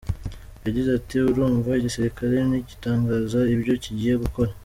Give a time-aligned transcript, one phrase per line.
[0.65, 4.51] Yagize ati: “Urumva..igisirikare ntigitangaza ibyo kigiye gukora.